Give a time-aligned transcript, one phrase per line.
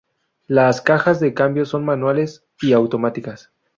[0.47, 3.51] Las cajas de cambios son manuales y automáticas.